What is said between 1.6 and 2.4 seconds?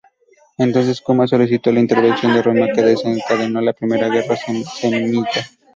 la intervención